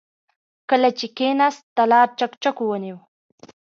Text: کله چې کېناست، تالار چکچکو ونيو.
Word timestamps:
کله 0.69 0.89
چې 0.97 1.05
کېناست، 1.17 1.63
تالار 1.75 2.07
چکچکو 2.19 2.63
ونيو. 2.67 2.97